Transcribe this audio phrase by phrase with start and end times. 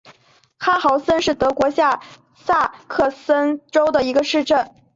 [0.57, 2.01] 哈豪森是德国下
[2.33, 4.71] 萨克森州的一个市镇。